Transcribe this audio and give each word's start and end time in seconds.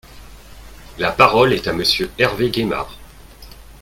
La 0.97 1.11
parole 1.11 1.53
est 1.53 1.67
à 1.67 1.73
Monsieur 1.73 2.09
Hervé 2.17 2.49
Gaymard. 2.49 2.97